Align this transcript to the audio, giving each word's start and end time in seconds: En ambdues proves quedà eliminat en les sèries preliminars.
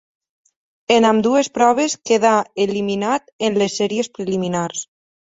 En 0.93 1.05
ambdues 1.09 1.49
proves 1.57 1.95
quedà 2.11 2.31
eliminat 2.65 3.29
en 3.49 3.61
les 3.63 3.77
sèries 3.83 4.11
preliminars. 4.17 4.83